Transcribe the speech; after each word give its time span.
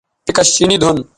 پھیکش 0.25 0.47
چینی 0.55 0.77
دُھن 0.81 0.97